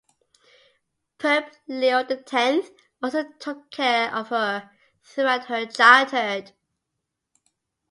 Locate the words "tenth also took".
2.17-3.69